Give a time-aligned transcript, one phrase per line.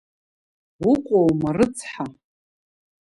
[0.91, 2.05] Уҟоума рыцҳа!